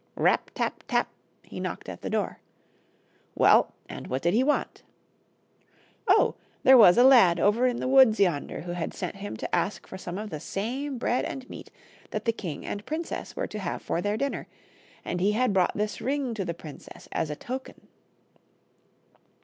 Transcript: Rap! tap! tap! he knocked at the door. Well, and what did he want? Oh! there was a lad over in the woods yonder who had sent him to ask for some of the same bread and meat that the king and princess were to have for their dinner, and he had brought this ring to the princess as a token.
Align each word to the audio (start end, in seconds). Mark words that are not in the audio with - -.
Rap! 0.15 0.49
tap! 0.55 0.83
tap! 0.87 1.09
he 1.43 1.59
knocked 1.59 1.87
at 1.87 2.01
the 2.01 2.09
door. 2.09 2.39
Well, 3.35 3.75
and 3.87 4.07
what 4.07 4.23
did 4.23 4.33
he 4.33 4.43
want? 4.43 4.81
Oh! 6.07 6.33
there 6.63 6.75
was 6.75 6.97
a 6.97 7.03
lad 7.03 7.39
over 7.39 7.67
in 7.67 7.77
the 7.77 7.87
woods 7.87 8.19
yonder 8.19 8.61
who 8.61 8.71
had 8.71 8.95
sent 8.95 9.17
him 9.17 9.37
to 9.37 9.55
ask 9.55 9.85
for 9.85 9.99
some 9.99 10.17
of 10.17 10.31
the 10.31 10.39
same 10.39 10.97
bread 10.97 11.23
and 11.25 11.47
meat 11.51 11.69
that 12.09 12.25
the 12.25 12.33
king 12.33 12.65
and 12.65 12.83
princess 12.83 13.35
were 13.35 13.45
to 13.45 13.59
have 13.59 13.83
for 13.83 14.01
their 14.01 14.17
dinner, 14.17 14.47
and 15.05 15.21
he 15.21 15.33
had 15.33 15.53
brought 15.53 15.77
this 15.77 16.01
ring 16.01 16.33
to 16.33 16.45
the 16.45 16.55
princess 16.55 17.07
as 17.11 17.29
a 17.29 17.35
token. 17.35 17.87